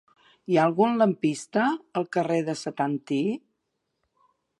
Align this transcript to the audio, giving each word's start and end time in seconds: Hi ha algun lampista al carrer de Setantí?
Hi 0.51 0.55
ha 0.59 0.61
algun 0.69 0.95
lampista 1.01 1.65
al 2.01 2.07
carrer 2.17 2.39
de 2.47 2.57
Setantí? 2.63 3.21